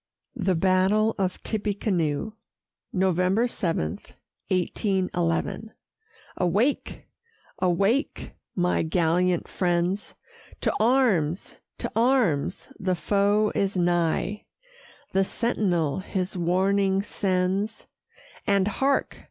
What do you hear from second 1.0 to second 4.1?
OF TIPPECANOE [November 7,